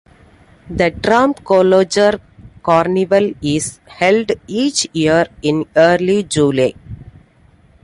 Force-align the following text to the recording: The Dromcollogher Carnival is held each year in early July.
The 0.67 0.89
Dromcollogher 0.89 2.19
Carnival 2.63 3.33
is 3.39 3.79
held 3.85 4.31
each 4.47 4.87
year 4.93 5.27
in 5.43 5.67
early 5.75 6.23
July. 6.23 6.73